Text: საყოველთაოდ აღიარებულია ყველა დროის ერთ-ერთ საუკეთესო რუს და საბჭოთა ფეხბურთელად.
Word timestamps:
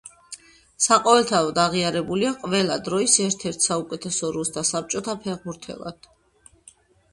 საყოველთაოდ 0.85 1.59
აღიარებულია 1.63 2.31
ყველა 2.47 2.79
დროის 2.89 3.19
ერთ-ერთ 3.27 3.69
საუკეთესო 3.69 4.33
რუს 4.39 4.53
და 4.59 4.67
საბჭოთა 4.73 5.19
ფეხბურთელად. 5.29 6.13